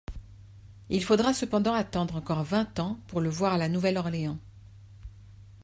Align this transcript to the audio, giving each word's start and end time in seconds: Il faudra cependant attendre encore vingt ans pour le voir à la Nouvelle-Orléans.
Il 0.89 1.03
faudra 1.03 1.31
cependant 1.31 1.75
attendre 1.75 2.15
encore 2.15 2.43
vingt 2.43 2.79
ans 2.79 2.99
pour 3.05 3.21
le 3.21 3.29
voir 3.29 3.53
à 3.53 3.57
la 3.59 3.69
Nouvelle-Orléans. 3.69 4.39